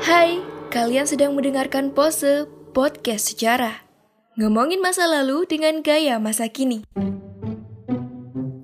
Hai, 0.00 0.40
kalian 0.72 1.04
sedang 1.04 1.36
mendengarkan 1.36 1.92
Pose 1.92 2.48
Podcast 2.72 3.36
Sejarah. 3.36 3.84
Ngomongin 4.40 4.80
masa 4.80 5.04
lalu 5.04 5.44
dengan 5.44 5.84
gaya 5.84 6.16
masa 6.16 6.48
kini. 6.48 6.88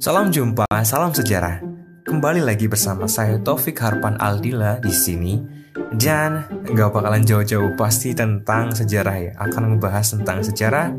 Salam 0.01 0.33
jumpa, 0.33 0.65
salam 0.81 1.13
sejarah. 1.13 1.61
Kembali 2.09 2.41
lagi 2.41 2.73
bersama 2.73 3.05
saya 3.05 3.37
Taufik 3.37 3.77
Harpan 3.77 4.17
Aldila 4.17 4.81
di 4.81 4.89
sini 4.89 5.37
dan 6.01 6.49
nggak 6.73 6.89
bakalan 6.89 7.29
jauh-jauh 7.29 7.77
pasti 7.77 8.17
tentang 8.17 8.73
sejarah 8.73 9.17
ya. 9.21 9.33
Akan 9.37 9.77
membahas 9.77 10.17
tentang 10.17 10.41
sejarah 10.41 10.97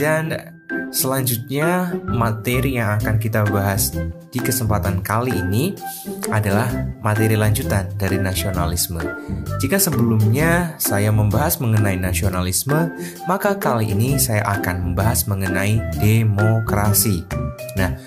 dan 0.00 0.53
selanjutnya 0.94 1.98
materi 2.06 2.78
yang 2.78 3.02
akan 3.02 3.18
kita 3.18 3.42
bahas 3.50 3.90
di 4.30 4.38
kesempatan 4.38 5.02
kali 5.02 5.34
ini 5.34 5.74
adalah 6.30 6.70
materi 7.02 7.34
lanjutan 7.34 7.90
dari 7.98 8.22
nasionalisme. 8.22 9.02
Jika 9.58 9.82
sebelumnya 9.82 10.78
saya 10.78 11.10
membahas 11.10 11.58
mengenai 11.58 11.98
nasionalisme, 11.98 12.94
maka 13.26 13.58
kali 13.58 13.90
ini 13.90 14.22
saya 14.22 14.46
akan 14.46 14.94
membahas 14.94 15.26
mengenai 15.26 15.82
demokrasi. 15.98 17.26
Nah, 17.74 17.98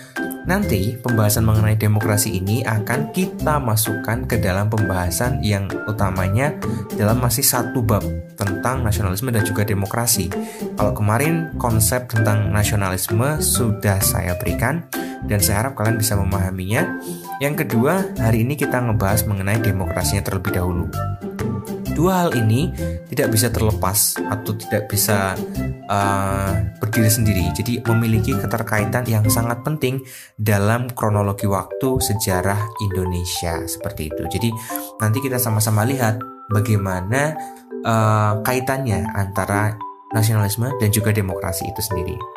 Nanti 0.48 0.96
pembahasan 0.96 1.44
mengenai 1.44 1.76
demokrasi 1.76 2.40
ini 2.40 2.64
akan 2.64 3.12
kita 3.12 3.60
masukkan 3.60 4.24
ke 4.24 4.40
dalam 4.40 4.72
pembahasan 4.72 5.44
yang 5.44 5.68
utamanya 5.92 6.56
dalam 6.96 7.20
masih 7.20 7.44
satu 7.44 7.84
bab 7.84 8.00
tentang 8.40 8.80
nasionalisme 8.80 9.28
dan 9.28 9.44
juga 9.44 9.68
demokrasi. 9.68 10.32
Kalau 10.80 10.96
kemarin 10.96 11.52
konsep 11.60 12.08
tentang 12.08 12.48
nasionalisme 12.48 13.44
sudah 13.44 14.00
saya 14.00 14.40
berikan 14.40 14.88
dan 15.28 15.44
saya 15.44 15.68
harap 15.68 15.76
kalian 15.76 16.00
bisa 16.00 16.16
memahaminya. 16.16 16.96
Yang 17.44 17.68
kedua, 17.68 18.08
hari 18.16 18.48
ini 18.48 18.56
kita 18.56 18.80
ngebahas 18.80 19.28
mengenai 19.28 19.60
demokrasinya 19.60 20.24
terlebih 20.24 20.56
dahulu. 20.56 20.88
Dua 21.98 22.22
hal 22.22 22.38
ini 22.38 22.70
tidak 23.10 23.34
bisa 23.34 23.50
terlepas 23.50 24.22
atau 24.22 24.54
tidak 24.54 24.86
bisa 24.86 25.34
uh, 25.90 26.54
berdiri 26.78 27.10
sendiri. 27.10 27.50
Jadi 27.58 27.82
memiliki 27.90 28.38
keterkaitan 28.38 29.02
yang 29.10 29.26
sangat 29.34 29.66
penting 29.66 30.06
dalam 30.38 30.94
kronologi 30.94 31.50
waktu 31.50 31.98
sejarah 31.98 32.70
Indonesia 32.86 33.66
seperti 33.66 34.14
itu. 34.14 34.30
Jadi 34.30 34.54
nanti 35.02 35.18
kita 35.26 35.42
sama-sama 35.42 35.90
lihat 35.90 36.22
bagaimana 36.54 37.34
uh, 37.82 38.46
kaitannya 38.46 39.02
antara 39.18 39.74
nasionalisme 40.14 40.70
dan 40.78 40.94
juga 40.94 41.10
demokrasi 41.10 41.66
itu 41.66 41.82
sendiri. 41.82 42.37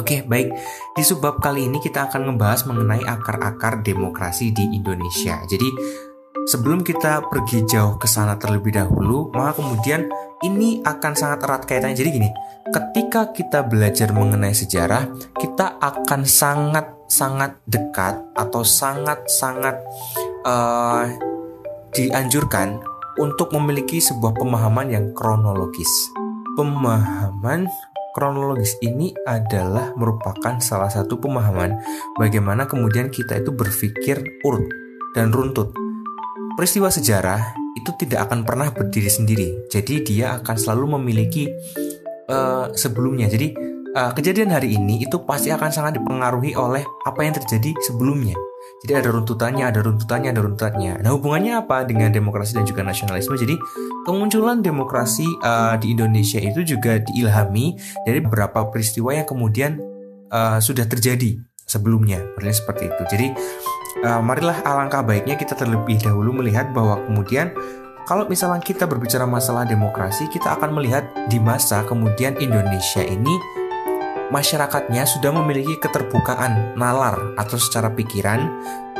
Oke, 0.00 0.24
baik. 0.24 0.48
Di 0.96 1.04
subbab 1.04 1.44
kali 1.44 1.68
ini 1.68 1.76
kita 1.76 2.08
akan 2.08 2.32
membahas 2.32 2.64
mengenai 2.64 3.04
akar-akar 3.04 3.84
demokrasi 3.84 4.48
di 4.48 4.64
Indonesia. 4.72 5.44
Jadi, 5.44 5.68
sebelum 6.48 6.80
kita 6.80 7.28
pergi 7.28 7.68
jauh 7.68 8.00
ke 8.00 8.08
sana 8.08 8.40
terlebih 8.40 8.72
dahulu, 8.72 9.28
maka 9.36 9.60
kemudian 9.60 10.08
ini 10.40 10.80
akan 10.80 11.12
sangat 11.12 11.44
erat 11.44 11.62
kaitannya. 11.68 12.00
Jadi 12.00 12.10
gini, 12.16 12.30
ketika 12.72 13.28
kita 13.36 13.60
belajar 13.60 14.08
mengenai 14.16 14.56
sejarah, 14.56 15.04
kita 15.36 15.76
akan 15.76 16.24
sangat-sangat 16.24 17.60
dekat 17.68 18.24
atau 18.32 18.64
sangat-sangat 18.64 19.84
uh, 20.48 21.04
dianjurkan 21.92 22.80
untuk 23.20 23.52
memiliki 23.52 24.00
sebuah 24.00 24.32
pemahaman 24.32 24.88
yang 24.88 25.12
kronologis. 25.12 25.92
Pemahaman 26.56 27.68
kronologis 28.16 28.76
ini 28.82 29.14
adalah 29.26 29.94
merupakan 29.94 30.58
salah 30.58 30.90
satu 30.90 31.18
pemahaman 31.18 31.78
bagaimana 32.18 32.66
kemudian 32.66 33.08
kita 33.08 33.38
itu 33.38 33.54
berpikir 33.54 34.42
urut 34.42 34.66
dan 35.14 35.30
runtut. 35.30 35.74
Peristiwa 36.58 36.92
sejarah 36.92 37.56
itu 37.78 37.90
tidak 37.96 38.28
akan 38.28 38.44
pernah 38.44 38.68
berdiri 38.68 39.08
sendiri, 39.08 39.48
jadi 39.70 39.94
dia 40.02 40.26
akan 40.42 40.56
selalu 40.58 40.98
memiliki 40.98 41.48
uh, 42.28 42.68
sebelumnya. 42.74 43.30
Jadi 43.30 43.54
uh, 43.96 44.12
kejadian 44.12 44.52
hari 44.52 44.76
ini 44.76 45.06
itu 45.06 45.22
pasti 45.24 45.54
akan 45.54 45.70
sangat 45.70 45.96
dipengaruhi 46.02 46.52
oleh 46.58 46.84
apa 47.06 47.20
yang 47.24 47.34
terjadi 47.38 47.72
sebelumnya. 47.86 48.34
Jadi 48.80 48.92
ada 48.96 49.12
runtutannya, 49.12 49.64
ada 49.68 49.80
runtutannya, 49.84 50.28
ada 50.32 50.40
runtutannya. 50.40 50.92
Nah 51.04 51.12
hubungannya 51.12 51.52
apa 51.60 51.84
dengan 51.84 52.08
demokrasi 52.08 52.56
dan 52.56 52.64
juga 52.64 52.80
nasionalisme? 52.80 53.36
Jadi 53.36 53.60
kemunculan 54.08 54.64
demokrasi 54.64 55.28
uh, 55.44 55.76
di 55.76 55.92
Indonesia 55.92 56.40
itu 56.40 56.64
juga 56.64 56.96
diilhami 56.96 57.76
dari 58.08 58.24
beberapa 58.24 58.64
peristiwa 58.72 59.12
yang 59.12 59.28
kemudian 59.28 59.76
uh, 60.32 60.56
sudah 60.56 60.88
terjadi 60.88 61.36
sebelumnya. 61.68 62.24
Berarti 62.32 62.56
seperti 62.56 62.82
itu. 62.88 63.02
Jadi 63.04 63.26
uh, 64.08 64.24
marilah 64.24 64.64
alangkah 64.64 65.04
baiknya 65.04 65.36
kita 65.36 65.52
terlebih 65.52 66.00
dahulu 66.00 66.40
melihat 66.40 66.72
bahwa 66.72 67.04
kemudian 67.04 67.52
kalau 68.08 68.24
misalnya 68.26 68.64
kita 68.64 68.88
berbicara 68.88 69.28
masalah 69.28 69.68
demokrasi, 69.68 70.26
kita 70.32 70.56
akan 70.56 70.72
melihat 70.72 71.04
di 71.28 71.36
masa 71.36 71.84
kemudian 71.84 72.32
Indonesia 72.40 73.04
ini 73.04 73.59
masyarakatnya 74.30 75.04
sudah 75.04 75.34
memiliki 75.34 75.76
keterbukaan 75.82 76.78
nalar 76.78 77.18
atau 77.36 77.58
secara 77.58 77.90
pikiran 77.90 78.46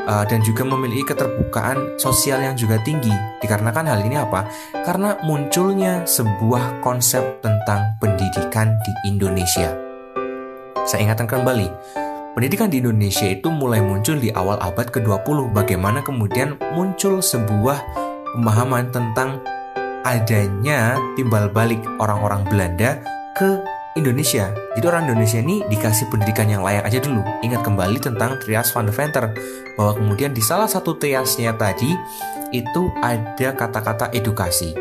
uh, 0.06 0.24
dan 0.26 0.42
juga 0.42 0.66
memiliki 0.66 1.14
keterbukaan 1.14 1.96
sosial 1.96 2.42
yang 2.42 2.58
juga 2.58 2.82
tinggi. 2.82 3.12
Dikarenakan 3.41 3.86
hal 3.86 4.00
ini 4.02 4.18
apa? 4.18 4.46
Karena 4.82 5.16
munculnya 5.22 6.04
sebuah 6.04 6.82
konsep 6.82 7.22
tentang 7.41 7.96
pendidikan 8.02 8.74
di 8.82 8.92
Indonesia. 9.06 9.72
Saya 10.84 11.06
ingatkan 11.06 11.30
kembali, 11.30 11.70
pendidikan 12.34 12.66
di 12.66 12.82
Indonesia 12.82 13.30
itu 13.30 13.48
mulai 13.52 13.78
muncul 13.78 14.18
di 14.18 14.34
awal 14.34 14.58
abad 14.58 14.91
ke-20. 14.91 15.54
Bagaimana 15.54 16.02
kemudian 16.02 16.58
muncul 16.74 17.22
sebuah 17.22 17.78
pemahaman 18.34 18.91
tentang 18.91 19.38
adanya 20.02 20.97
timbal 21.14 21.52
balik 21.52 21.78
orang-orang 22.00 22.41
Belanda 22.48 22.97
ke 23.36 23.60
Indonesia. 23.98 24.54
Jadi 24.78 24.86
orang 24.86 25.10
Indonesia 25.10 25.42
ini 25.42 25.66
dikasih 25.66 26.06
pendidikan 26.06 26.47
yang 26.47 26.62
layak 26.62 26.86
aja 26.86 27.03
dulu. 27.03 27.26
Ingat 27.42 27.66
kembali 27.66 27.98
tentang 27.98 28.38
Trias 28.38 28.70
van 28.70 28.86
de 28.86 28.94
Venter 28.94 29.34
bahwa 29.74 29.98
kemudian 29.98 30.30
di 30.30 30.38
salah 30.38 30.70
satu 30.70 30.94
triasnya 30.94 31.59
tadi 31.59 31.98
itu 32.54 32.82
ada 33.03 33.50
kata-kata 33.50 34.15
edukasi. 34.15 34.74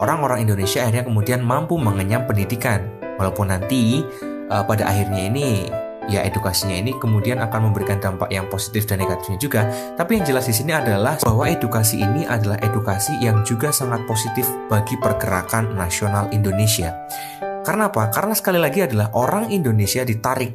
Orang-orang 0.00 0.44
Indonesia 0.48 0.84
akhirnya 0.84 1.04
kemudian 1.04 1.40
mampu 1.44 1.76
mengenyam 1.76 2.24
pendidikan. 2.24 2.84
Walaupun 3.16 3.48
nanti 3.48 4.04
uh, 4.48 4.64
pada 4.64 4.88
akhirnya 4.88 5.28
ini 5.28 5.68
ya 6.06 6.22
edukasinya 6.22 6.78
ini 6.78 6.94
kemudian 7.02 7.42
akan 7.42 7.70
memberikan 7.70 7.98
dampak 7.98 8.30
yang 8.30 8.46
positif 8.48 8.86
dan 8.86 9.02
negatifnya 9.02 9.38
juga. 9.40 9.60
Tapi 9.98 10.20
yang 10.20 10.24
jelas 10.24 10.46
di 10.48 10.54
sini 10.54 10.72
adalah 10.72 11.18
bahwa 11.20 11.44
edukasi 11.50 12.00
ini 12.00 12.24
adalah 12.24 12.56
edukasi 12.62 13.12
yang 13.20 13.42
juga 13.42 13.74
sangat 13.74 14.06
positif 14.06 14.46
bagi 14.70 14.94
pergerakan 15.02 15.74
nasional 15.74 16.30
Indonesia. 16.30 16.94
Karena 17.66 17.90
apa? 17.90 18.14
Karena 18.14 18.34
sekali 18.38 18.62
lagi 18.62 18.86
adalah 18.86 19.10
orang 19.18 19.50
Indonesia 19.50 20.06
ditarik 20.06 20.54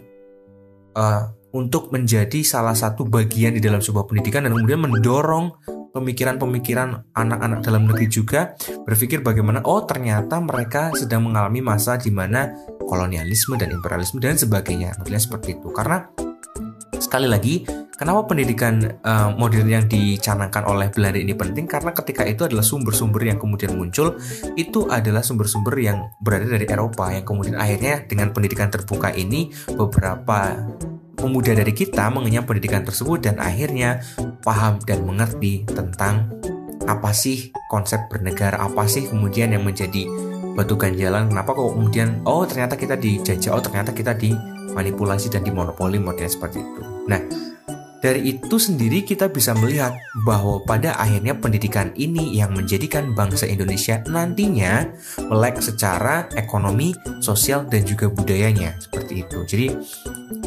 uh, 0.96 1.28
untuk 1.52 1.92
menjadi 1.92 2.40
salah 2.48 2.72
satu 2.72 3.04
bagian 3.04 3.52
di 3.52 3.60
dalam 3.60 3.84
sebuah 3.84 4.08
pendidikan 4.08 4.48
dan 4.48 4.56
kemudian 4.56 4.80
mendorong 4.80 5.52
pemikiran-pemikiran 5.92 7.12
anak-anak 7.12 7.60
dalam 7.60 7.84
negeri 7.84 8.08
juga 8.08 8.56
berpikir 8.88 9.20
bagaimana 9.20 9.60
oh 9.68 9.84
ternyata 9.84 10.40
mereka 10.40 10.96
sedang 10.96 11.28
mengalami 11.28 11.60
masa 11.60 12.00
di 12.00 12.08
mana 12.08 12.48
kolonialisme 12.80 13.60
dan 13.60 13.76
imperialisme 13.76 14.24
dan 14.24 14.40
sebagainya. 14.40 14.96
Modelnya 14.96 15.20
seperti 15.20 15.60
itu. 15.60 15.68
Karena 15.76 16.08
sekali 16.96 17.28
lagi 17.28 17.68
Kenapa 18.02 18.34
pendidikan 18.34 18.82
uh, 19.06 19.30
modern 19.38 19.70
yang 19.70 19.86
dicanangkan 19.86 20.66
oleh 20.66 20.90
Belanda 20.90 21.22
ini 21.22 21.38
penting? 21.38 21.70
Karena 21.70 21.94
ketika 21.94 22.26
itu 22.26 22.50
adalah 22.50 22.66
sumber-sumber 22.66 23.22
yang 23.30 23.38
kemudian 23.38 23.78
muncul, 23.78 24.18
itu 24.58 24.90
adalah 24.90 25.22
sumber-sumber 25.22 25.78
yang 25.78 26.10
berada 26.18 26.50
dari 26.50 26.66
Eropa 26.66 27.14
yang 27.14 27.22
kemudian 27.22 27.62
akhirnya 27.62 28.02
dengan 28.10 28.34
pendidikan 28.34 28.74
terbuka 28.74 29.14
ini 29.14 29.54
beberapa 29.78 30.66
pemuda 31.14 31.54
dari 31.54 31.78
kita 31.78 32.10
mengenyam 32.10 32.42
pendidikan 32.42 32.82
tersebut 32.82 33.22
dan 33.22 33.38
akhirnya 33.38 34.02
paham 34.42 34.82
dan 34.82 35.06
mengerti 35.06 35.70
tentang 35.70 36.42
apa 36.90 37.14
sih 37.14 37.54
konsep 37.70 38.10
bernegara, 38.10 38.66
apa 38.66 38.90
sih 38.90 39.14
kemudian 39.14 39.54
yang 39.54 39.62
menjadi 39.62 40.10
batu 40.58 40.74
ganjalan, 40.74 41.30
kenapa 41.30 41.54
kok 41.54 41.78
kemudian 41.78 42.26
oh 42.26 42.50
ternyata 42.50 42.74
kita 42.82 42.98
dijajah, 42.98 43.54
oh 43.54 43.62
ternyata 43.62 43.94
kita 43.94 44.18
dimanipulasi 44.18 45.30
dan 45.30 45.46
dimonopoli 45.46 46.02
modelnya 46.02 46.34
seperti 46.34 46.66
itu. 46.66 46.82
Nah, 47.06 47.52
dari 48.02 48.34
itu 48.34 48.58
sendiri 48.58 49.06
kita 49.06 49.30
bisa 49.30 49.54
melihat 49.54 49.94
bahwa 50.26 50.58
pada 50.66 50.98
akhirnya 50.98 51.38
pendidikan 51.38 51.94
ini 51.94 52.34
yang 52.34 52.58
menjadikan 52.58 53.14
bangsa 53.14 53.46
Indonesia 53.46 54.02
nantinya 54.10 54.90
melek 55.30 55.62
secara 55.62 56.26
ekonomi, 56.34 56.98
sosial, 57.22 57.70
dan 57.70 57.86
juga 57.86 58.10
budayanya 58.10 58.74
seperti 58.82 59.22
itu. 59.22 59.38
Jadi 59.46 59.68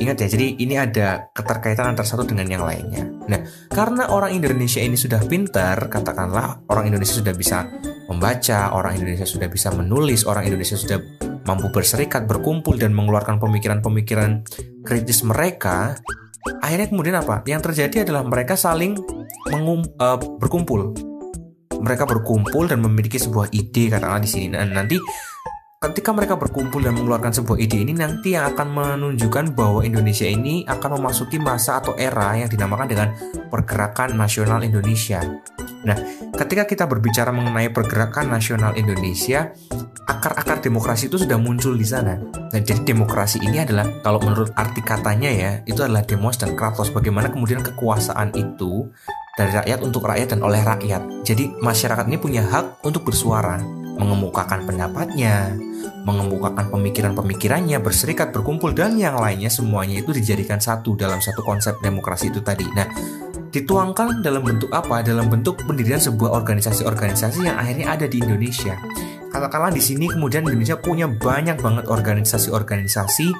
ingat 0.02 0.26
ya, 0.26 0.28
jadi 0.34 0.46
ini 0.58 0.74
ada 0.74 1.30
keterkaitan 1.30 1.94
antara 1.94 2.04
satu 2.10 2.26
dengan 2.26 2.50
yang 2.50 2.66
lainnya. 2.66 3.06
Nah, 3.30 3.40
karena 3.70 4.10
orang 4.10 4.34
Indonesia 4.34 4.82
ini 4.82 4.98
sudah 4.98 5.22
pintar, 5.22 5.86
katakanlah 5.86 6.66
orang 6.66 6.90
Indonesia 6.90 7.22
sudah 7.22 7.38
bisa 7.38 7.70
membaca, 8.10 8.74
orang 8.74 8.98
Indonesia 8.98 9.24
sudah 9.30 9.46
bisa 9.46 9.70
menulis, 9.70 10.26
orang 10.26 10.50
Indonesia 10.50 10.74
sudah 10.74 10.98
mampu 11.46 11.70
berserikat, 11.70 12.26
berkumpul, 12.26 12.74
dan 12.76 12.90
mengeluarkan 12.96 13.38
pemikiran-pemikiran 13.38 14.42
kritis 14.82 15.22
mereka, 15.22 16.02
akhirnya 16.60 16.88
kemudian 16.88 17.16
apa? 17.16 17.44
Yang 17.48 17.72
terjadi 17.72 18.08
adalah 18.08 18.22
mereka 18.24 18.54
saling 18.56 18.96
mengum, 19.52 19.84
uh, 20.00 20.18
berkumpul. 20.40 20.92
Mereka 21.74 22.08
berkumpul 22.08 22.64
dan 22.70 22.80
memiliki 22.80 23.20
sebuah 23.20 23.52
ide 23.52 23.92
katakanlah 23.92 24.22
di 24.24 24.30
sini. 24.30 24.46
Dan 24.56 24.72
nanti 24.72 24.96
ketika 25.84 26.16
mereka 26.16 26.40
berkumpul 26.40 26.80
dan 26.80 26.96
mengeluarkan 26.96 27.32
sebuah 27.36 27.60
ide 27.60 27.84
ini 27.84 27.92
nanti 27.92 28.32
yang 28.32 28.56
akan 28.56 28.72
menunjukkan 28.72 29.52
bahwa 29.52 29.84
Indonesia 29.84 30.24
ini 30.24 30.64
akan 30.64 30.96
memasuki 30.96 31.36
masa 31.36 31.84
atau 31.84 31.92
era 32.00 32.32
yang 32.40 32.48
dinamakan 32.48 32.88
dengan 32.88 33.08
pergerakan 33.52 34.16
nasional 34.16 34.64
Indonesia. 34.64 35.20
Nah, 35.84 35.96
ketika 36.32 36.64
kita 36.64 36.84
berbicara 36.88 37.30
mengenai 37.30 37.68
pergerakan 37.68 38.32
nasional 38.32 38.72
Indonesia, 38.74 39.52
akar-akar 40.04 40.60
demokrasi 40.60 41.12
itu 41.12 41.20
sudah 41.20 41.36
muncul 41.36 41.76
di 41.76 41.84
sana. 41.84 42.16
Nah, 42.20 42.60
jadi 42.60 42.84
demokrasi 42.84 43.40
ini 43.44 43.64
adalah 43.64 43.88
kalau 44.00 44.20
menurut 44.20 44.52
arti 44.56 44.80
katanya 44.80 45.28
ya, 45.28 45.52
itu 45.68 45.80
adalah 45.84 46.04
demos 46.04 46.40
dan 46.40 46.56
kratos. 46.56 46.92
Bagaimana 46.92 47.28
kemudian 47.28 47.60
kekuasaan 47.60 48.32
itu 48.36 48.88
dari 49.36 49.50
rakyat 49.50 49.80
untuk 49.84 50.06
rakyat 50.06 50.36
dan 50.36 50.40
oleh 50.40 50.62
rakyat. 50.64 51.02
Jadi 51.26 51.52
masyarakat 51.60 52.04
ini 52.08 52.18
punya 52.20 52.42
hak 52.46 52.86
untuk 52.86 53.04
bersuara, 53.04 53.58
mengemukakan 53.98 54.64
pendapatnya, 54.64 55.52
mengemukakan 56.06 56.70
pemikiran-pemikirannya, 56.70 57.80
berserikat, 57.80 58.30
berkumpul 58.30 58.76
dan 58.76 58.94
yang 59.00 59.18
lainnya 59.18 59.50
semuanya 59.50 60.00
itu 60.00 60.12
dijadikan 60.14 60.60
satu 60.60 60.94
dalam 60.94 61.18
satu 61.18 61.42
konsep 61.42 61.76
demokrasi 61.82 62.30
itu 62.30 62.40
tadi. 62.44 62.66
Nah, 62.76 62.86
dituangkan 63.54 64.18
dalam 64.18 64.42
bentuk 64.42 64.74
apa? 64.74 64.98
Dalam 65.06 65.30
bentuk 65.30 65.62
pendirian 65.62 66.02
sebuah 66.02 66.34
organisasi-organisasi 66.42 67.46
yang 67.46 67.54
akhirnya 67.54 67.94
ada 67.94 68.10
di 68.10 68.18
Indonesia. 68.18 68.74
Katakanlah 69.30 69.70
di 69.70 69.78
sini 69.78 70.10
kemudian 70.10 70.42
Indonesia 70.42 70.74
punya 70.74 71.06
banyak 71.06 71.62
banget 71.62 71.86
organisasi-organisasi 71.86 73.30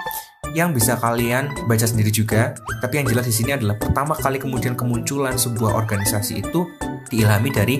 yang 0.55 0.71
bisa 0.71 0.95
kalian 1.03 1.51
baca 1.67 1.83
sendiri 1.83 2.15
juga. 2.15 2.55
Tapi 2.79 3.03
yang 3.03 3.07
jelas 3.11 3.27
di 3.27 3.35
sini 3.35 3.59
adalah 3.59 3.75
pertama 3.75 4.15
kali 4.15 4.39
kemudian 4.39 4.79
kemunculan 4.79 5.35
sebuah 5.35 5.75
organisasi 5.75 6.47
itu 6.47 6.71
diilhami 7.11 7.51
dari 7.51 7.77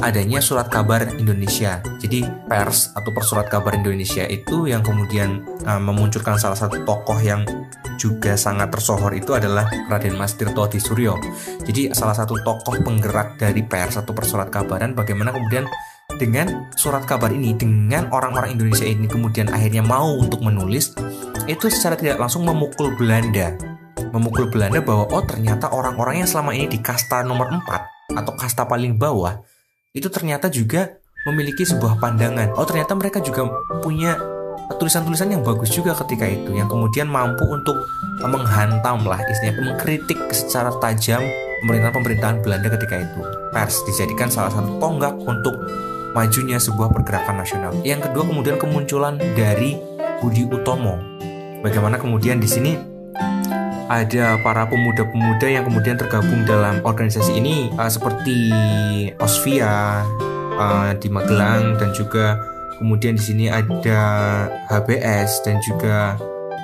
adanya 0.00 0.40
surat 0.40 0.68
kabar 0.72 1.06
Indonesia. 1.16 1.84
Jadi 2.00 2.24
pers 2.48 2.92
atau 2.96 3.12
persurat 3.12 3.46
kabar 3.46 3.76
Indonesia 3.76 4.24
itu 4.26 4.68
yang 4.68 4.80
kemudian 4.80 5.44
uh, 5.64 5.80
memunculkan 5.80 6.40
salah 6.40 6.56
satu 6.56 6.82
tokoh 6.84 7.20
yang 7.20 7.44
juga 8.00 8.32
sangat 8.34 8.72
tersohor 8.72 9.12
itu 9.12 9.36
adalah 9.36 9.68
Raden 9.88 10.16
Mas 10.16 10.34
Tirto 10.34 10.64
Suryo. 10.64 11.20
Jadi 11.68 11.92
salah 11.92 12.16
satu 12.16 12.40
tokoh 12.40 12.80
penggerak 12.80 13.36
dari 13.36 13.60
pers 13.60 14.00
atau 14.00 14.16
persurat 14.16 14.48
kabaran 14.48 14.96
bagaimana 14.96 15.36
kemudian 15.36 15.68
dengan 16.16 16.68
surat 16.74 17.04
kabar 17.06 17.30
ini 17.30 17.54
dengan 17.54 18.08
orang-orang 18.10 18.56
Indonesia 18.56 18.88
ini 18.88 19.06
kemudian 19.06 19.52
akhirnya 19.52 19.84
mau 19.84 20.16
untuk 20.18 20.42
menulis 20.42 20.96
itu 21.46 21.70
secara 21.70 21.94
tidak 21.94 22.18
langsung 22.18 22.42
memukul 22.42 22.90
Belanda 22.98 23.54
memukul 24.10 24.50
Belanda 24.50 24.82
bahwa 24.82 25.06
oh 25.14 25.22
ternyata 25.22 25.70
orang-orang 25.70 26.24
yang 26.24 26.28
selama 26.28 26.50
ini 26.56 26.66
di 26.66 26.82
kasta 26.82 27.22
nomor 27.22 27.46
4 27.54 28.18
atau 28.18 28.32
kasta 28.34 28.66
paling 28.66 28.98
bawah 28.98 29.38
itu 29.90 30.06
ternyata 30.06 30.46
juga 30.46 31.02
memiliki 31.26 31.66
sebuah 31.66 31.98
pandangan. 31.98 32.54
Oh, 32.54 32.62
ternyata 32.62 32.94
mereka 32.94 33.18
juga 33.18 33.50
punya 33.82 34.14
tulisan-tulisan 34.78 35.34
yang 35.34 35.42
bagus 35.42 35.74
juga 35.74 35.98
ketika 35.98 36.30
itu 36.30 36.54
yang 36.54 36.70
kemudian 36.70 37.10
mampu 37.10 37.42
untuk 37.50 37.74
menghantam 38.22 39.02
lah 39.02 39.18
istilahnya 39.26 39.58
mengkritik 39.58 40.20
secara 40.30 40.70
tajam 40.78 41.26
pemerintahan-pemerintahan 41.66 42.38
Belanda 42.40 42.70
ketika 42.78 43.02
itu. 43.02 43.20
Pers 43.50 43.82
dijadikan 43.90 44.30
salah 44.30 44.54
satu 44.54 44.78
tonggak 44.78 45.12
untuk 45.26 45.58
majunya 46.14 46.62
sebuah 46.62 46.94
pergerakan 46.94 47.42
nasional. 47.42 47.74
Yang 47.82 48.08
kedua 48.08 48.30
kemudian 48.30 48.56
kemunculan 48.62 49.18
dari 49.34 49.74
Budi 50.22 50.46
Utomo. 50.46 50.96
Bagaimana 51.60 51.98
kemudian 51.98 52.38
di 52.38 52.46
sini 52.46 52.72
ada 53.90 54.38
para 54.46 54.70
pemuda-pemuda 54.70 55.50
yang 55.50 55.66
kemudian 55.66 55.98
tergabung 55.98 56.46
dalam 56.46 56.78
organisasi 56.86 57.34
ini 57.34 57.74
uh, 57.74 57.90
seperti 57.90 58.38
Osvia 59.18 60.06
uh, 60.54 60.94
di 60.94 61.10
Magelang 61.10 61.74
dan 61.74 61.90
juga 61.90 62.38
kemudian 62.78 63.18
di 63.18 63.22
sini 63.26 63.44
ada 63.50 63.98
HBS 64.70 65.42
dan 65.42 65.58
juga 65.66 66.14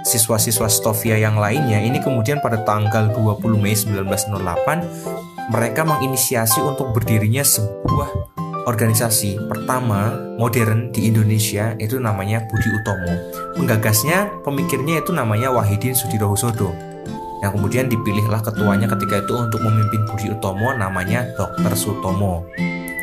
siswa-siswa 0.06 0.70
Stovia 0.70 1.19
yang 1.19 1.34
lainnya 1.34 1.82
ini 1.82 1.99
kemudian 1.99 2.38
pada 2.38 2.62
tanggal 2.62 3.11
20 3.11 3.58
Mei 3.58 3.75
1908 3.75 5.50
mereka 5.50 5.82
menginisiasi 5.82 6.62
untuk 6.62 6.94
berdirinya 6.94 7.43
sebuah 7.43 8.38
organisasi 8.70 9.50
pertama 9.50 10.14
modern 10.38 10.94
di 10.94 11.11
Indonesia 11.11 11.75
itu 11.79 12.02
namanya 12.02 12.43
Budi 12.50 12.67
Utomo. 12.75 13.14
Penggagasnya, 13.55 14.43
pemikirnya 14.43 15.06
itu 15.06 15.14
namanya 15.14 15.55
Wahidin 15.55 15.94
Sudirohusodo 15.94 16.95
yang 17.44 17.52
kemudian 17.52 17.86
dipilihlah 17.90 18.40
ketuanya 18.40 18.88
ketika 18.88 19.20
itu 19.20 19.34
untuk 19.36 19.60
memimpin 19.60 20.08
Budi 20.08 20.32
Utomo 20.32 20.72
namanya 20.72 21.28
Dr. 21.36 21.72
Sutomo. 21.76 22.48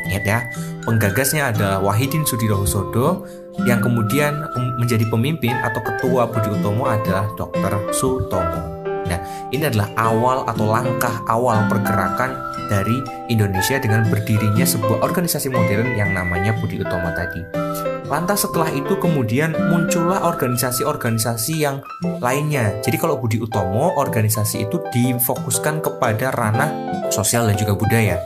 Ingat 0.04 0.24
ya, 0.26 0.38
penggagasnya 0.84 1.54
adalah 1.54 1.80
Wahidin 1.80 2.28
Sudirohusodo 2.28 3.24
yang 3.64 3.80
kemudian 3.80 4.44
menjadi 4.76 5.06
pemimpin 5.08 5.54
atau 5.62 5.80
ketua 5.80 6.28
Budi 6.28 6.50
Utomo 6.50 6.90
adalah 6.90 7.30
Dr. 7.38 7.94
Sutomo. 7.94 8.74
Nah, 9.04 9.20
ini 9.52 9.68
adalah 9.68 9.92
awal 10.00 10.48
atau 10.48 10.64
langkah 10.64 11.20
awal 11.28 11.68
pergerakan 11.68 12.36
dari 12.72 13.04
Indonesia 13.28 13.76
dengan 13.76 14.08
berdirinya 14.08 14.64
sebuah 14.64 15.04
organisasi 15.04 15.52
modern 15.52 15.92
yang 15.96 16.16
namanya 16.16 16.56
Budi 16.56 16.80
Utomo 16.80 17.12
tadi. 17.12 17.63
Lantas 18.04 18.44
setelah 18.44 18.68
itu 18.68 19.00
kemudian 19.00 19.56
muncullah 19.72 20.28
organisasi-organisasi 20.28 21.54
yang 21.56 21.80
lainnya. 22.20 22.76
Jadi 22.84 23.00
kalau 23.00 23.16
Budi 23.16 23.40
Utomo, 23.40 23.96
organisasi 23.96 24.68
itu 24.68 24.76
difokuskan 24.92 25.80
kepada 25.80 26.28
ranah 26.36 26.68
sosial 27.08 27.48
dan 27.48 27.56
juga 27.56 27.72
budaya. 27.72 28.20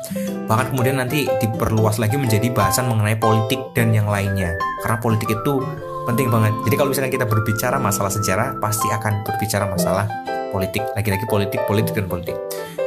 Bahkan 0.51 0.75
kemudian 0.75 0.99
nanti 0.99 1.31
diperluas 1.39 2.03
lagi 2.03 2.19
menjadi 2.19 2.51
bahasan 2.51 2.91
mengenai 2.91 3.21
politik 3.23 3.61
dan 3.79 3.95
yang 3.95 4.11
lainnya. 4.11 4.59
Karena 4.83 4.99
politik 4.99 5.31
itu 5.31 5.63
penting 6.11 6.27
banget. 6.27 6.57
Jadi 6.67 6.75
kalau 6.75 6.91
misalnya 6.91 7.13
kita 7.15 7.27
berbicara 7.29 7.77
masalah 7.79 8.11
sejarah, 8.11 8.59
pasti 8.59 8.89
akan 8.91 9.23
berbicara 9.23 9.69
masalah 9.69 10.09
politik. 10.51 10.83
Lagi-lagi 10.97 11.27
politik, 11.29 11.61
politik 11.69 11.95
dan 11.95 12.07
politik. 12.11 12.37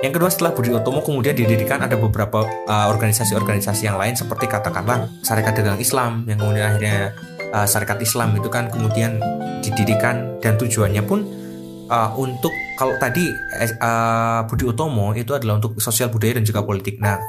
Yang 0.02 0.18
kedua 0.18 0.30
setelah 0.34 0.52
Budi 0.58 0.74
Utomo 0.74 1.06
kemudian 1.06 1.38
didirikan 1.38 1.86
ada 1.86 1.94
beberapa 1.94 2.42
uh, 2.66 2.88
organisasi-organisasi 2.90 3.86
uh, 3.86 3.88
yang 3.94 3.98
lain 4.02 4.18
seperti 4.18 4.50
katakanlah 4.50 5.06
Syarikat 5.22 5.62
Dagang 5.62 5.78
Islam 5.78 6.26
yang 6.26 6.42
kemudian 6.42 6.74
akhirnya 6.74 7.14
uh, 7.54 7.70
Syarikat 7.70 8.02
Islam 8.02 8.34
itu 8.34 8.50
kan 8.50 8.74
kemudian 8.74 9.22
didirikan 9.62 10.42
dan 10.42 10.58
tujuannya 10.58 11.06
pun 11.06 11.22
uh, 11.86 12.10
untuk 12.18 12.50
kalau 12.82 12.98
tadi 12.98 13.30
uh, 13.78 14.42
Budi 14.50 14.66
Utomo 14.66 15.14
itu 15.14 15.38
adalah 15.38 15.62
untuk 15.62 15.78
sosial 15.78 16.10
budaya 16.10 16.42
dan 16.42 16.50
juga 16.50 16.66
politik. 16.66 16.98
Nah, 16.98 17.22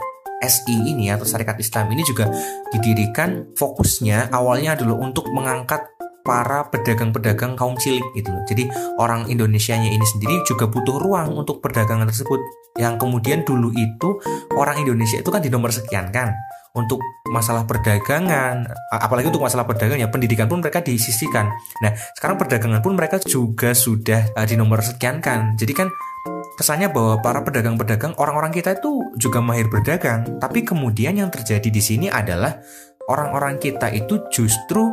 SI 0.42 0.74
ini 0.74 1.12
atau 1.12 1.28
Syarikat 1.28 1.60
Islam 1.60 1.92
ini 1.94 2.02
juga 2.02 2.26
didirikan 2.74 3.54
fokusnya 3.54 4.32
awalnya 4.34 4.74
adalah 4.74 4.98
untuk 4.98 5.30
mengangkat 5.30 5.91
para 6.22 6.70
pedagang-pedagang 6.70 7.58
kaum 7.58 7.74
cilik 7.78 8.02
gitu 8.14 8.30
loh. 8.30 8.42
Jadi 8.46 8.70
orang 8.98 9.26
Indonesianya 9.26 9.90
ini 9.90 10.06
sendiri 10.06 10.42
juga 10.46 10.70
butuh 10.70 10.98
ruang 11.02 11.34
untuk 11.34 11.58
perdagangan 11.58 12.06
tersebut. 12.08 12.38
Yang 12.78 13.04
kemudian 13.04 13.44
dulu 13.44 13.68
itu 13.76 14.16
orang 14.56 14.80
Indonesia 14.80 15.20
itu 15.20 15.28
kan 15.28 15.44
di 15.44 15.52
nomor 15.52 15.68
sekian 15.74 16.08
kan 16.08 16.32
untuk 16.72 17.04
masalah 17.28 17.68
perdagangan, 17.68 18.64
apalagi 18.88 19.28
untuk 19.28 19.44
masalah 19.44 19.68
perdagangan 19.68 20.08
ya 20.08 20.08
pendidikan 20.08 20.48
pun 20.48 20.64
mereka 20.64 20.80
disisikan. 20.80 21.52
Nah 21.84 21.92
sekarang 22.16 22.40
perdagangan 22.40 22.80
pun 22.80 22.96
mereka 22.96 23.20
juga 23.20 23.76
sudah 23.76 24.32
uh, 24.32 24.46
di 24.48 24.56
nomor 24.56 24.80
sekian 24.80 25.20
kan. 25.20 25.52
Jadi 25.60 25.72
kan 25.76 25.92
kesannya 26.56 26.88
bahwa 26.88 27.20
para 27.20 27.44
pedagang-pedagang 27.44 28.16
orang-orang 28.16 28.56
kita 28.56 28.72
itu 28.80 29.04
juga 29.20 29.44
mahir 29.44 29.68
berdagang. 29.68 30.40
Tapi 30.40 30.64
kemudian 30.64 31.12
yang 31.12 31.28
terjadi 31.28 31.68
di 31.68 31.82
sini 31.84 32.08
adalah 32.08 32.56
orang-orang 33.10 33.60
kita 33.60 33.92
itu 33.92 34.24
justru 34.32 34.88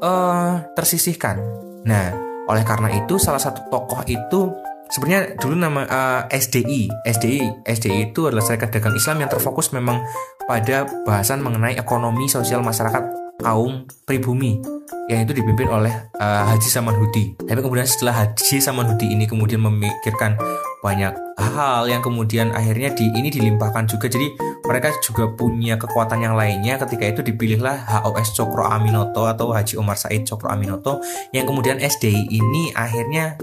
uh, 0.00 0.64
tersisihkan. 0.74 1.40
Nah 1.86 2.26
oleh 2.46 2.62
karena 2.62 2.94
itu 2.94 3.18
salah 3.18 3.42
satu 3.42 3.66
tokoh 3.66 4.06
itu 4.06 4.54
sebenarnya 4.90 5.34
dulu 5.34 5.54
nama 5.58 5.82
uh, 5.82 6.22
SDI 6.30 6.86
SDI 7.02 7.66
SDI 7.66 8.14
itu 8.14 8.30
adalah 8.30 8.42
Serikat 8.46 8.70
Dagang 8.70 8.94
Islam 8.94 9.18
yang 9.18 9.30
terfokus 9.30 9.74
memang 9.74 9.98
pada 10.46 10.86
bahasan 11.02 11.42
mengenai 11.42 11.74
ekonomi 11.74 12.30
sosial 12.30 12.62
masyarakat 12.62 13.02
kaum 13.42 13.90
pribumi 14.06 14.62
yang 15.06 15.22
itu 15.22 15.38
dipimpin 15.38 15.70
oleh 15.70 15.92
uh, 16.18 16.44
Haji 16.50 16.66
Samanhudi. 16.66 17.24
Tapi 17.38 17.60
kemudian 17.62 17.86
setelah 17.86 18.26
Haji 18.26 18.58
Samanhudi 18.58 19.14
ini 19.14 19.26
kemudian 19.30 19.62
memikirkan 19.62 20.34
banyak 20.82 21.14
hal 21.38 21.86
yang 21.86 22.02
kemudian 22.02 22.50
akhirnya 22.54 22.94
di 22.94 23.10
ini 23.14 23.30
dilimpahkan 23.30 23.86
juga. 23.86 24.10
Jadi 24.10 24.34
mereka 24.66 24.94
juga 25.02 25.30
punya 25.30 25.78
kekuatan 25.78 26.22
yang 26.22 26.34
lainnya. 26.34 26.78
Ketika 26.82 27.06
itu 27.06 27.20
dipilihlah 27.22 27.86
HOS 27.86 28.34
Cokro 28.34 28.66
Aminoto 28.66 29.26
atau 29.30 29.54
Haji 29.54 29.78
Omar 29.78 29.98
Said 29.98 30.26
Cokro 30.26 30.50
Aminoto 30.50 30.98
yang 31.30 31.46
kemudian 31.46 31.78
SDI 31.78 32.26
ini 32.30 32.74
akhirnya 32.74 33.38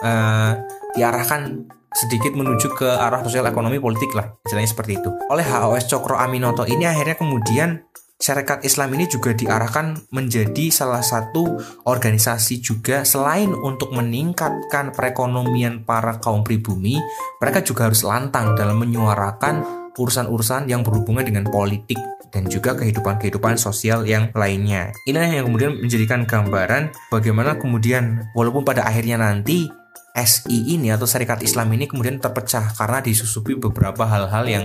uh, 0.00 0.52
diarahkan 0.96 1.68
sedikit 1.92 2.32
menuju 2.32 2.72
ke 2.72 2.88
arah 2.88 3.20
sosial 3.20 3.44
ekonomi 3.44 3.76
politik 3.76 4.16
lah 4.16 4.32
istilahnya 4.48 4.70
seperti 4.72 4.96
itu 4.96 5.12
oleh 5.28 5.44
HOS 5.44 5.92
Cokro 5.92 6.16
Aminoto 6.16 6.64
ini 6.64 6.88
akhirnya 6.88 7.20
kemudian 7.20 7.84
Syarikat 8.22 8.62
Islam 8.62 8.94
ini 8.94 9.10
juga 9.10 9.34
diarahkan 9.34 10.06
menjadi 10.14 10.70
salah 10.70 11.02
satu 11.02 11.58
organisasi 11.82 12.62
juga 12.62 13.02
selain 13.02 13.50
untuk 13.50 13.90
meningkatkan 13.90 14.94
perekonomian 14.94 15.82
para 15.82 16.22
kaum 16.22 16.46
pribumi, 16.46 17.02
mereka 17.42 17.66
juga 17.66 17.90
harus 17.90 18.06
lantang 18.06 18.54
dalam 18.54 18.78
menyuarakan 18.78 19.90
urusan-urusan 19.98 20.70
yang 20.70 20.86
berhubungan 20.86 21.26
dengan 21.26 21.50
politik 21.50 21.98
dan 22.30 22.46
juga 22.46 22.78
kehidupan-kehidupan 22.78 23.58
sosial 23.58 24.06
yang 24.06 24.30
lainnya. 24.38 24.94
Inilah 25.10 25.42
yang 25.42 25.50
kemudian 25.50 25.82
menjadikan 25.82 26.22
gambaran 26.22 26.94
bagaimana 27.10 27.58
kemudian 27.58 28.30
walaupun 28.38 28.62
pada 28.62 28.86
akhirnya 28.86 29.18
nanti 29.18 29.66
SI 30.14 30.78
ini 30.78 30.94
atau 30.94 31.10
Serikat 31.10 31.42
Islam 31.42 31.74
ini 31.74 31.90
kemudian 31.90 32.22
terpecah 32.22 32.70
karena 32.78 33.02
disusupi 33.02 33.58
beberapa 33.58 34.06
hal-hal 34.06 34.46
yang 34.46 34.64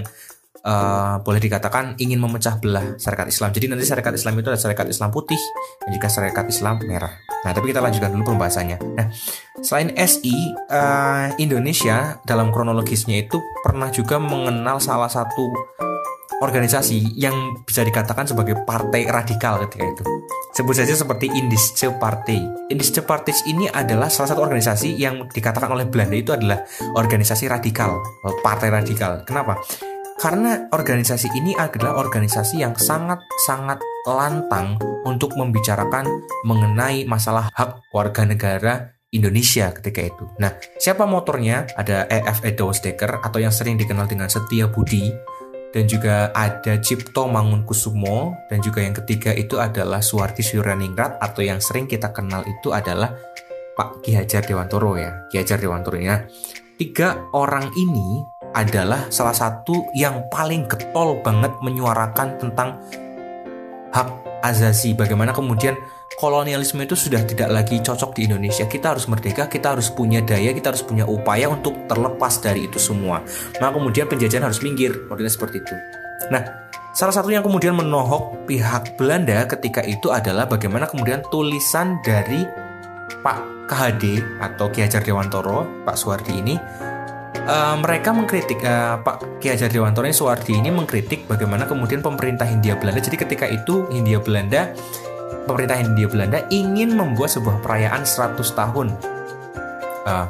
uh, 0.67 1.23
boleh 1.23 1.39
dikatakan 1.39 1.95
ingin 1.97 2.19
memecah 2.19 2.59
belah 2.59 2.99
Serikat 2.99 3.31
Islam. 3.31 3.49
Jadi 3.55 3.65
nanti 3.71 3.87
Serikat 3.87 4.13
Islam 4.13 4.35
itu 4.35 4.51
ada 4.51 4.59
Serikat 4.59 4.87
Islam 4.91 5.09
putih 5.09 5.39
dan 5.81 5.89
juga 5.95 6.07
Serikat 6.11 6.45
Islam 6.51 6.83
merah. 6.83 7.15
Nah, 7.47 7.51
tapi 7.55 7.71
kita 7.71 7.79
lanjutkan 7.79 8.11
dulu 8.11 8.35
pembahasannya. 8.35 8.77
Nah, 8.99 9.07
selain 9.63 9.95
SI, 9.95 10.35
uh, 10.67 10.75
eh, 10.75 11.25
Indonesia 11.39 12.19
dalam 12.27 12.51
kronologisnya 12.51 13.23
itu 13.23 13.39
pernah 13.63 13.87
juga 13.87 14.19
mengenal 14.19 14.83
salah 14.83 15.07
satu 15.07 15.47
organisasi 16.37 17.17
yang 17.17 17.65
bisa 17.65 17.81
dikatakan 17.81 18.29
sebagai 18.29 18.61
partai 18.61 19.09
radikal 19.09 19.57
ketika 19.65 19.85
itu. 19.89 20.03
Sebut 20.53 20.73
saja 20.77 20.93
seperti 20.93 21.33
Indische 21.33 21.89
Party. 21.97 22.69
Indische 22.69 23.01
Party 23.01 23.33
ini 23.49 23.65
adalah 23.69 24.09
salah 24.09 24.29
satu 24.29 24.45
organisasi 24.45 24.97
yang 24.97 25.25
dikatakan 25.29 25.69
oleh 25.73 25.89
Belanda 25.89 26.17
itu 26.17 26.33
adalah 26.33 26.61
organisasi 26.93 27.49
radikal, 27.49 28.01
partai 28.45 28.69
radikal. 28.69 29.25
Kenapa? 29.25 29.57
Karena 30.17 30.65
organisasi 30.73 31.29
ini 31.37 31.53
adalah 31.53 32.01
organisasi 32.01 32.65
yang 32.65 32.73
sangat-sangat 32.73 33.77
lantang 34.09 34.81
untuk 35.05 35.37
membicarakan 35.37 36.09
mengenai 36.41 37.05
masalah 37.05 37.53
hak 37.53 37.85
warga 37.93 38.25
negara 38.25 38.97
Indonesia 39.13 39.69
ketika 39.77 40.01
itu. 40.09 40.25
Nah, 40.41 40.57
siapa 40.81 41.05
motornya? 41.05 41.69
Ada 41.77 42.09
EF 42.09 42.43
Edo 42.43 42.73
Steker 42.73 43.21
atau 43.21 43.37
yang 43.37 43.53
sering 43.53 43.77
dikenal 43.77 44.09
dengan 44.09 44.25
Setia 44.25 44.65
Budi 44.67 45.13
dan 45.69 45.85
juga 45.85 46.33
ada 46.33 46.81
Cipto 46.81 47.29
Mangunkusumo 47.29 48.33
dan 48.49 48.59
juga 48.65 48.81
yang 48.81 48.97
ketiga 48.97 49.31
itu 49.37 49.61
adalah 49.61 50.01
Suwarti 50.01 50.41
Suryaningrat 50.41 51.21
atau 51.21 51.45
yang 51.45 51.61
sering 51.61 51.85
kita 51.85 52.09
kenal 52.09 52.41
itu 52.49 52.73
adalah 52.73 53.13
Pak 53.77 54.01
Ki 54.01 54.17
Hajar 54.17 54.41
Dewantoro 54.41 54.97
ya 54.97 55.29
Ki 55.29 55.37
Hajar 55.37 55.61
Dewantoro 55.61 56.01
ya 56.01 56.25
tiga 56.81 57.29
orang 57.35 57.69
ini 57.77 58.25
adalah 58.57 59.05
salah 59.13 59.37
satu 59.37 59.93
yang 59.93 60.25
paling 60.33 60.65
getol 60.65 61.21
banget 61.21 61.53
menyuarakan 61.61 62.41
tentang 62.41 62.81
hak 63.93 64.09
azasi 64.41 64.97
bagaimana 64.97 65.29
kemudian 65.29 65.77
kolonialisme 66.17 66.81
itu 66.81 66.97
sudah 66.97 67.21
tidak 67.29 67.53
lagi 67.53 67.77
cocok 67.77 68.17
di 68.17 68.25
Indonesia. 68.25 68.65
Kita 68.65 68.97
harus 68.97 69.05
merdeka, 69.05 69.45
kita 69.45 69.77
harus 69.77 69.93
punya 69.93 70.25
daya, 70.25 70.49
kita 70.49 70.73
harus 70.73 70.81
punya 70.81 71.05
upaya 71.05 71.45
untuk 71.53 71.85
terlepas 71.85 72.41
dari 72.41 72.65
itu 72.65 72.81
semua. 72.81 73.21
Nah, 73.61 73.69
kemudian 73.69 74.09
penjajahan 74.09 74.49
harus 74.49 74.65
minggir, 74.65 75.05
modelnya 75.05 75.29
seperti 75.29 75.61
itu. 75.61 75.75
Nah, 76.33 76.41
salah 76.97 77.13
satu 77.13 77.29
yang 77.29 77.45
kemudian 77.45 77.77
menohok 77.77 78.49
pihak 78.49 78.97
Belanda 78.97 79.45
ketika 79.45 79.85
itu 79.85 80.09
adalah 80.09 80.49
bagaimana 80.49 80.89
kemudian 80.89 81.21
tulisan 81.29 82.01
dari 82.01 82.41
Pak 83.21 83.69
KHD 83.69 84.23
atau 84.41 84.73
Ki 84.73 84.81
Hajar 84.81 85.05
Dewantoro, 85.05 85.85
Pak 85.85 85.95
Suwardi 85.99 86.33
ini 86.33 86.55
Uh, 87.45 87.77
mereka 87.79 88.11
mengkritik 88.11 88.59
uh, 88.65 88.99
Pak 89.05 89.39
Ki 89.39 89.53
Hajar 89.53 89.69
Dewantoro 89.69 90.09
ini 90.09 90.15
Suwardi 90.15 90.57
ini 90.57 90.67
mengkritik 90.67 91.29
bagaimana 91.29 91.63
kemudian 91.63 92.03
pemerintah 92.03 92.43
Hindia 92.43 92.75
Belanda 92.75 92.99
jadi 92.99 93.17
ketika 93.23 93.45
itu 93.47 93.87
Hindia 93.87 94.19
Belanda 94.19 94.75
pemerintah 95.47 95.79
Hindia 95.79 96.11
Belanda 96.11 96.43
ingin 96.51 96.93
membuat 96.93 97.31
sebuah 97.31 97.63
perayaan 97.63 98.03
100 98.03 98.35
tahun. 98.51 98.87
Uh, 100.03 100.27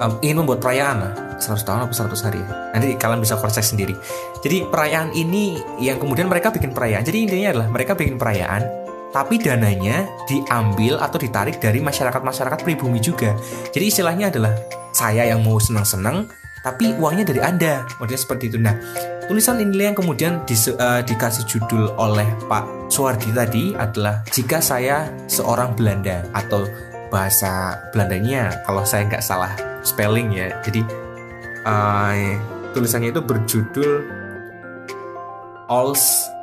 um, 0.00 0.12
ingin 0.24 0.42
membuat 0.42 0.64
perayaan 0.64 0.96
lah, 1.04 1.12
100 1.38 1.68
tahun 1.68 1.78
atau 1.86 1.94
100 2.16 2.26
hari. 2.26 2.40
Nanti 2.72 2.96
kalian 2.96 3.20
bisa 3.20 3.36
cross 3.36 3.60
sendiri. 3.60 3.94
Jadi 4.40 4.64
perayaan 4.66 5.12
ini 5.12 5.60
yang 5.80 6.00
kemudian 6.00 6.26
mereka 6.26 6.48
bikin 6.48 6.72
perayaan. 6.72 7.04
Jadi 7.04 7.28
intinya 7.28 7.48
adalah 7.52 7.68
mereka 7.68 7.92
bikin 7.92 8.16
perayaan, 8.16 8.64
tapi 9.16 9.40
dananya 9.40 10.04
diambil 10.28 11.00
atau 11.00 11.16
ditarik 11.16 11.56
dari 11.56 11.80
masyarakat-masyarakat 11.80 12.60
pribumi 12.60 13.00
juga. 13.00 13.32
Jadi 13.72 13.88
istilahnya 13.88 14.28
adalah 14.28 14.52
saya 14.92 15.24
yang 15.24 15.40
mau 15.40 15.56
senang-senang, 15.56 16.28
tapi 16.60 16.92
uangnya 17.00 17.24
dari 17.24 17.40
Anda. 17.40 17.88
Modelnya 17.96 18.20
seperti 18.20 18.52
itu. 18.52 18.60
Nah, 18.60 18.76
tulisan 19.24 19.56
ini 19.56 19.88
yang 19.88 19.96
kemudian 19.96 20.44
di, 20.44 20.52
uh, 20.52 21.00
eh, 21.00 21.02
dikasih 21.08 21.48
judul 21.48 21.96
oleh 21.96 22.28
Pak 22.44 22.92
Suwardi 22.92 23.32
tadi 23.32 23.72
adalah 23.72 24.20
Jika 24.28 24.60
Saya 24.60 25.08
Seorang 25.32 25.72
Belanda 25.72 26.20
atau 26.36 26.68
bahasa 27.08 27.80
Belandanya 27.96 28.52
kalau 28.68 28.84
saya 28.84 29.08
nggak 29.08 29.24
salah 29.24 29.56
spelling 29.80 30.28
ya. 30.36 30.52
Jadi 30.60 30.84
uh, 31.64 32.36
tulisannya 32.76 33.16
itu 33.16 33.24
berjudul 33.24 34.12
Als 35.72 36.35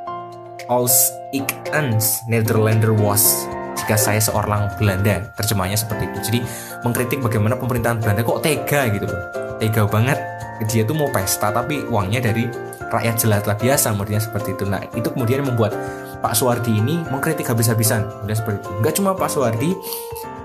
Als 0.64 1.12
ik 1.36 1.44
eens 1.76 2.24
Nederlander 2.24 2.96
was 2.96 3.44
jika 3.76 4.00
saya 4.00 4.16
seorang 4.16 4.72
Belanda 4.80 5.20
terjemahnya 5.36 5.76
seperti 5.76 6.08
itu. 6.08 6.18
Jadi 6.32 6.40
mengkritik 6.80 7.20
bagaimana 7.20 7.60
pemerintahan 7.60 8.00
Belanda 8.00 8.24
kok 8.24 8.40
tega 8.40 8.88
gitu 8.88 9.04
loh. 9.04 9.20
Tega 9.60 9.84
banget. 9.84 10.16
Dia 10.64 10.88
tuh 10.88 10.96
mau 10.96 11.12
pesta 11.12 11.52
tapi 11.52 11.84
uangnya 11.84 12.24
dari 12.24 12.48
rakyat 12.88 13.14
jelata 13.20 13.52
biasa 13.60 13.92
kemudian 13.92 14.22
seperti 14.24 14.56
itu. 14.56 14.64
Nah 14.64 14.80
itu 14.96 15.08
kemudian 15.12 15.44
membuat 15.44 15.76
Pak 16.24 16.32
Suwardi 16.32 16.80
ini 16.80 17.04
mengkritik 17.12 17.44
habis-habisan. 17.44 18.08
Kemudian 18.24 18.38
seperti 18.38 18.64
itu. 18.64 18.70
Nggak 18.80 18.94
cuma 18.96 19.10
Pak 19.12 19.28
Suwardi 19.28 19.70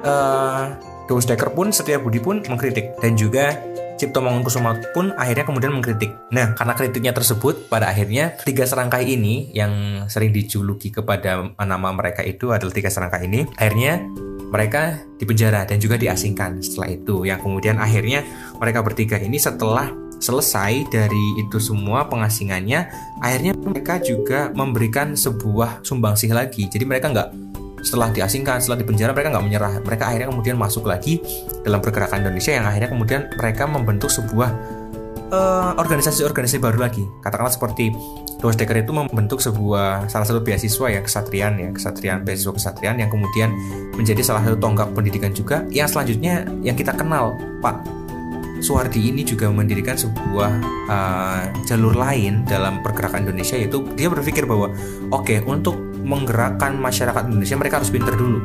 uh, 0.04 0.76
Deus 1.08 1.24
Dekker 1.24 1.56
pun 1.56 1.72
Setia 1.72 1.96
Budi 1.96 2.20
pun 2.20 2.44
mengkritik. 2.44 3.00
Dan 3.00 3.16
juga 3.16 3.56
Cipto 4.00 4.24
Mangunkusumo 4.24 4.79
pun 4.96 5.12
akhirnya 5.20 5.44
kemudian 5.44 5.75
mengkritik. 5.75 6.15
Nah, 6.32 6.56
karena 6.56 6.72
kritiknya 6.72 7.12
tersebut, 7.12 7.68
pada 7.68 7.91
akhirnya 7.91 8.32
tiga 8.48 8.63
serangkai 8.63 9.03
ini 9.12 9.51
yang 9.51 10.06
sering 10.08 10.32
dijuluki 10.32 10.88
kepada 10.88 11.51
nama 11.60 11.91
mereka 11.91 12.24
itu 12.24 12.56
adalah 12.56 12.72
tiga 12.72 12.88
serangkai 12.88 13.27
ini, 13.27 13.44
akhirnya 13.60 14.00
mereka 14.50 14.98
dipenjara 15.20 15.68
dan 15.68 15.84
juga 15.84 16.00
diasingkan 16.00 16.63
setelah 16.63 16.96
itu. 16.96 17.27
Yang 17.27 17.44
kemudian 17.44 17.75
akhirnya 17.77 18.24
mereka 18.56 18.79
bertiga 18.82 19.20
ini 19.20 19.36
setelah 19.36 19.91
selesai 20.20 20.88
dari 20.88 21.39
itu 21.39 21.60
semua 21.60 22.08
pengasingannya, 22.08 22.88
akhirnya 23.20 23.51
mereka 23.56 24.00
juga 24.00 24.48
memberikan 24.56 25.15
sebuah 25.15 25.84
sumbangsih 25.84 26.32
lagi. 26.32 26.72
Jadi 26.72 26.84
mereka 26.88 27.12
nggak 27.12 27.49
setelah 27.81 28.12
diasingkan, 28.12 28.59
setelah 28.59 28.79
dipenjara 28.81 29.12
mereka 29.15 29.29
nggak 29.36 29.45
menyerah. 29.45 29.74
Mereka 29.83 30.03
akhirnya 30.05 30.27
kemudian 30.31 30.55
masuk 30.55 30.88
lagi 30.88 31.19
dalam 31.63 31.79
pergerakan 31.79 32.25
Indonesia 32.25 32.51
yang 32.53 32.65
akhirnya 32.67 32.89
kemudian 32.91 33.21
mereka 33.36 33.63
membentuk 33.67 34.09
sebuah 34.12 34.50
eh, 35.31 35.71
organisasi-organisasi 35.79 36.59
baru 36.59 36.79
lagi. 36.79 37.03
Katakanlah 37.24 37.53
seperti 37.53 37.91
Decker 38.39 38.88
itu 38.88 38.95
membentuk 38.95 39.43
sebuah 39.43 40.07
salah 40.07 40.24
satu 40.24 40.39
beasiswa 40.39 40.88
ya 40.88 41.03
kesatrian 41.03 41.59
ya 41.59 41.75
kesatrian 41.75 42.24
beasiswa 42.24 42.55
kesatrian 42.55 42.95
yang 42.95 43.12
kemudian 43.12 43.51
menjadi 44.00 44.24
salah 44.24 44.48
satu 44.48 44.55
tonggak 44.55 44.95
pendidikan 44.95 45.36
juga. 45.36 45.67
Yang 45.67 46.00
selanjutnya 46.00 46.48
yang 46.63 46.79
kita 46.79 46.95
kenal 46.95 47.36
Pak 47.59 48.00
Suwardi 48.59 49.12
ini 49.12 49.24
juga 49.24 49.48
mendirikan 49.51 49.95
sebuah 49.95 50.51
uh, 50.88 51.43
jalur 51.63 51.95
lain 51.95 52.43
dalam 52.48 52.83
pergerakan 52.83 53.27
Indonesia 53.27 53.55
yaitu 53.55 53.83
dia 53.95 54.12
berpikir 54.12 54.43
bahwa 54.43 54.71
oke 55.12 55.27
okay, 55.27 55.39
untuk 55.43 55.88
menggerakkan 56.10 56.74
masyarakat 56.82 57.30
Indonesia 57.30 57.56
mereka 57.56 57.78
harus 57.78 57.94
pinter 57.94 58.18
dulu. 58.18 58.42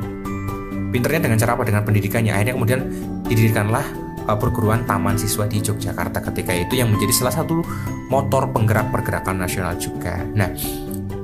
Pinternya 0.92 1.26
dengan 1.26 1.40
cara 1.40 1.56
apa? 1.56 1.64
Dengan 1.64 1.82
pendidikannya. 1.82 2.36
Akhirnya 2.36 2.54
kemudian 2.54 2.80
didirikanlah 3.24 3.82
uh, 4.28 4.36
perguruan 4.36 4.84
taman 4.84 5.16
siswa 5.16 5.48
di 5.48 5.64
Yogyakarta 5.64 6.20
ketika 6.30 6.52
itu 6.52 6.76
yang 6.76 6.92
menjadi 6.92 7.24
salah 7.24 7.34
satu 7.34 7.64
motor 8.12 8.52
penggerak 8.52 8.92
pergerakan 8.92 9.40
nasional 9.40 9.74
juga. 9.80 10.20
Nah, 10.36 10.52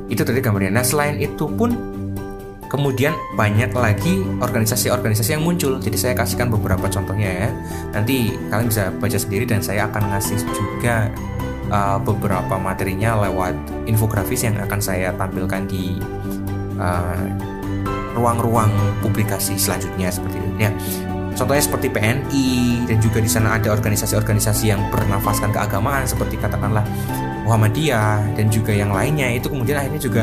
itu 0.09 0.25
tadi 0.25 0.41
gambarnya. 0.41 0.73
Nah, 0.81 0.83
selain 0.83 1.21
itu 1.21 1.45
pun 1.47 1.71
kemudian 2.71 3.15
banyak 3.35 3.71
lagi 3.75 4.25
organisasi-organisasi 4.41 5.37
yang 5.37 5.45
muncul. 5.45 5.77
Jadi 5.79 5.97
saya 5.99 6.15
kasihkan 6.17 6.51
beberapa 6.51 6.89
contohnya 6.89 7.47
ya. 7.47 7.49
Nanti 7.95 8.35
kalian 8.49 8.67
bisa 8.71 8.91
baca 8.97 9.19
sendiri 9.19 9.45
dan 9.45 9.61
saya 9.61 9.87
akan 9.91 10.15
ngasih 10.15 10.39
juga 10.51 11.11
uh, 11.71 11.99
beberapa 12.03 12.59
materinya 12.59 13.27
lewat 13.27 13.55
infografis 13.91 14.47
yang 14.47 14.59
akan 14.59 14.79
saya 14.83 15.11
tampilkan 15.19 15.67
di 15.67 15.99
ruang-ruang 18.17 18.73
uh, 18.73 18.93
publikasi 19.05 19.57
selanjutnya 19.61 20.09
seperti 20.11 20.37
itu. 20.41 20.49
Ya, 20.61 20.71
Contohnya 21.41 21.63
seperti 21.63 21.89
PNI 21.89 22.85
dan 22.91 22.99
juga 23.01 23.23
di 23.23 23.31
sana 23.31 23.57
ada 23.57 23.73
organisasi-organisasi 23.73 24.77
yang 24.77 24.83
bernafaskan 24.93 25.55
keagamaan 25.55 26.05
seperti 26.05 26.37
katakanlah 26.37 26.85
Muhammadiyah 27.49 28.37
dan 28.37 28.53
juga 28.53 28.77
yang 28.77 28.93
lainnya 28.93 29.31
itu 29.33 29.49
kemudian 29.49 29.81
akhirnya 29.81 30.03
juga 30.03 30.23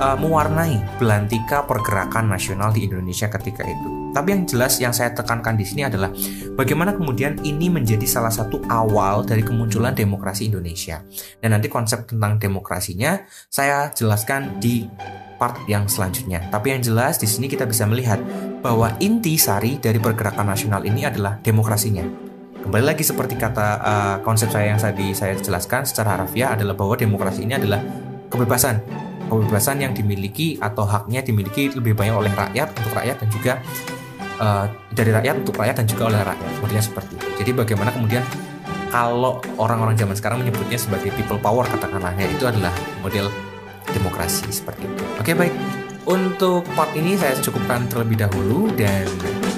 uh, 0.00 0.16
mewarnai 0.16 0.96
belantika 0.96 1.60
pergerakan 1.66 2.32
nasional 2.32 2.72
di 2.72 2.88
Indonesia 2.88 3.28
ketika 3.28 3.68
itu. 3.68 4.16
Tapi 4.16 4.32
yang 4.32 4.42
jelas 4.48 4.80
yang 4.80 4.96
saya 4.96 5.12
tekankan 5.12 5.60
di 5.60 5.68
sini 5.68 5.84
adalah 5.84 6.08
bagaimana 6.56 6.96
kemudian 6.96 7.36
ini 7.44 7.68
menjadi 7.68 8.08
salah 8.08 8.32
satu 8.32 8.64
awal 8.72 9.28
dari 9.28 9.44
kemunculan 9.44 9.92
demokrasi 9.92 10.48
Indonesia. 10.48 11.04
Dan 11.36 11.52
nanti 11.52 11.68
konsep 11.68 12.08
tentang 12.08 12.40
demokrasinya 12.40 13.28
saya 13.52 13.92
jelaskan 13.92 14.56
di 14.56 14.88
part 15.36 15.60
yang 15.70 15.86
selanjutnya. 15.86 16.42
Tapi 16.48 16.76
yang 16.76 16.80
jelas 16.82 17.20
di 17.20 17.28
sini 17.28 17.46
kita 17.46 17.68
bisa 17.68 17.84
melihat 17.84 18.20
bahwa 18.60 18.92
inti 18.98 19.36
sari 19.36 19.78
dari 19.78 20.00
pergerakan 20.00 20.48
nasional 20.50 20.82
ini 20.82 21.04
adalah 21.06 21.38
demokrasinya. 21.40 22.04
Kembali 22.66 22.82
lagi 22.82 23.06
seperti 23.06 23.38
kata 23.38 23.68
uh, 23.78 24.16
konsep 24.26 24.50
saya 24.50 24.74
yang 24.74 24.80
tadi 24.80 25.14
saya 25.14 25.38
jelaskan 25.38 25.86
secara 25.86 26.18
harafiah 26.18 26.58
adalah 26.58 26.74
bahwa 26.74 26.98
demokrasi 26.98 27.46
ini 27.46 27.54
adalah 27.54 27.78
kebebasan. 28.26 28.82
Kebebasan 29.30 29.86
yang 29.86 29.94
dimiliki 29.94 30.58
atau 30.58 30.82
haknya 30.82 31.22
dimiliki 31.22 31.70
lebih 31.70 31.94
banyak 31.94 32.16
oleh 32.16 32.32
rakyat 32.34 32.74
untuk 32.74 32.92
rakyat 32.98 33.16
dan 33.22 33.28
juga 33.30 33.52
uh, 34.42 34.66
dari 34.90 35.14
rakyat 35.14 35.46
untuk 35.46 35.54
rakyat 35.62 35.76
dan 35.78 35.86
juga 35.86 36.02
oleh 36.10 36.20
rakyat. 36.26 36.50
Kemudian 36.58 36.82
seperti 36.82 37.12
itu. 37.14 37.26
Jadi 37.38 37.50
bagaimana 37.54 37.90
kemudian 37.94 38.22
kalau 38.90 39.38
orang-orang 39.62 39.94
zaman 39.98 40.14
sekarang 40.18 40.42
menyebutnya 40.42 40.78
sebagai 40.78 41.14
people 41.14 41.38
power 41.38 41.66
katakanlah 41.66 42.14
ya 42.18 42.26
itu 42.26 42.50
adalah 42.50 42.74
model 43.02 43.30
demokrasi 43.94 44.48
seperti 44.50 44.86
itu. 44.86 45.04
Oke 45.20 45.32
baik, 45.36 45.54
untuk 46.06 46.62
part 46.78 46.94
ini 46.94 47.18
saya 47.18 47.34
cukupkan 47.42 47.90
terlebih 47.90 48.26
dahulu 48.26 48.70
dan 48.78 49.04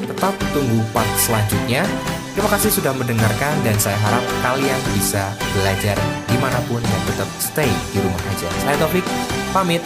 tetap 0.08 0.32
tunggu 0.56 0.80
part 0.97 1.08
selanjutnya. 1.20 1.85
Terima 2.32 2.49
kasih 2.54 2.70
sudah 2.70 2.94
mendengarkan 2.94 3.54
dan 3.66 3.76
saya 3.82 3.99
harap 3.99 4.23
kalian 4.40 4.80
bisa 4.94 5.35
belajar 5.58 5.99
di 6.30 6.37
mana 6.38 6.56
pun 6.70 6.78
dan 6.78 7.00
tetap 7.11 7.28
stay 7.42 7.68
di 7.90 7.99
rumah 7.99 8.23
aja. 8.30 8.49
Saya 8.62 8.76
Taufik, 8.78 9.04
pamit. 9.50 9.82